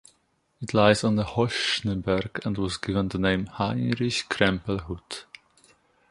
It 0.59 0.73
lies 0.73 1.03
on 1.03 1.15
the 1.15 1.23
Hochschneeberg 1.23 2.43
and 2.43 2.57
was 2.57 2.75
given 2.77 3.09
the 3.09 3.19
name 3.19 3.45
"Heinrich-Krempel-Hütte". 3.45 5.25